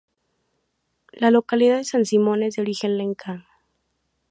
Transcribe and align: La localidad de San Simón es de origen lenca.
La 1.13 1.29
localidad 1.29 1.77
de 1.77 1.83
San 1.83 2.05
Simón 2.05 2.41
es 2.41 2.55
de 2.55 2.63
origen 2.63 2.97
lenca. 2.97 3.45